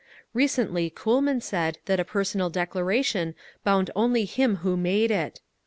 [0.33, 5.41] Recently Kuhlman said that a personal declaration bound only him who made it….